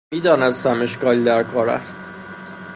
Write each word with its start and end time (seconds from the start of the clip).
میدانستم 0.13 0.81
اشکالی 0.81 1.23
در 1.23 1.43
کار 1.43 1.69
است. 1.69 1.97